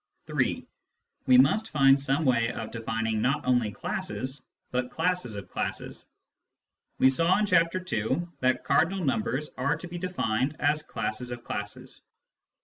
[0.25, 0.65] (3)
[1.27, 6.07] We must find some way of defining not only classes, but classes of classes.
[6.97, 8.23] We saw in Chapter II.
[8.39, 12.01] that cardinal numbers are to be defined as classes of classes.